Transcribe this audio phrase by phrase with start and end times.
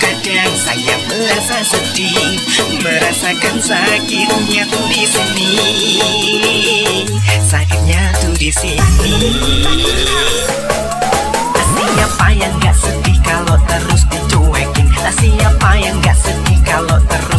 [0.00, 2.38] kadang saya merasa sedih
[2.86, 5.50] Merasakan sakitnya tuh di sini.
[7.42, 8.80] Sakitnya tuh di sini.
[11.76, 14.86] Siapa yang gak sedih kalau terus dicuekin.
[15.18, 17.35] Siapa yang gak sedih kalau terus